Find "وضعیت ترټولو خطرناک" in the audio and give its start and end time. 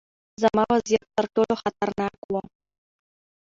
0.73-2.17